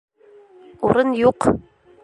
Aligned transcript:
Урын 0.89 1.13
юҡ! 1.21 1.51